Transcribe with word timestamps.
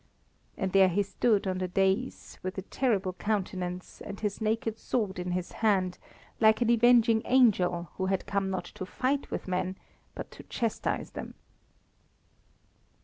And 0.57 0.71
there 0.71 0.87
he 0.87 1.03
stood 1.03 1.45
on 1.45 1.59
the 1.59 1.67
daïs, 1.67 2.39
with 2.41 2.57
a 2.57 2.63
terrible 2.63 3.13
countenance, 3.13 4.01
and 4.03 4.19
his 4.19 4.41
naked 4.41 4.79
sword 4.79 5.19
in 5.19 5.29
his 5.33 5.51
hand, 5.51 5.99
like 6.39 6.59
an 6.59 6.71
avenging 6.71 7.21
angel 7.25 7.91
who 7.97 8.07
had 8.07 8.25
come 8.25 8.49
not 8.49 8.65
to 8.65 8.85
fight 8.87 9.29
with 9.29 9.47
men, 9.47 9.75
but 10.15 10.31
to 10.31 10.41
chastise 10.41 11.11
them. 11.11 11.35